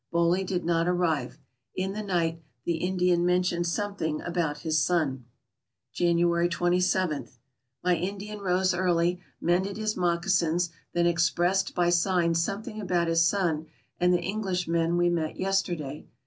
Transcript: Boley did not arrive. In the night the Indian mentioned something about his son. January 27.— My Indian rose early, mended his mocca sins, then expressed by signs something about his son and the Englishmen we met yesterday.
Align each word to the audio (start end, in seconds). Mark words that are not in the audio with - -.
Boley 0.11 0.43
did 0.43 0.65
not 0.65 0.87
arrive. 0.87 1.37
In 1.75 1.93
the 1.93 2.01
night 2.01 2.41
the 2.65 2.77
Indian 2.77 3.23
mentioned 3.23 3.67
something 3.67 4.19
about 4.23 4.61
his 4.61 4.79
son. 4.83 5.25
January 5.93 6.49
27.— 6.49 7.29
My 7.83 7.95
Indian 7.95 8.39
rose 8.39 8.73
early, 8.73 9.21
mended 9.39 9.77
his 9.77 9.95
mocca 9.95 10.29
sins, 10.31 10.71
then 10.93 11.05
expressed 11.05 11.75
by 11.75 11.91
signs 11.91 12.41
something 12.41 12.81
about 12.81 13.09
his 13.09 13.21
son 13.23 13.67
and 13.99 14.11
the 14.11 14.27
Englishmen 14.27 14.97
we 14.97 15.11
met 15.11 15.37
yesterday. 15.37 16.07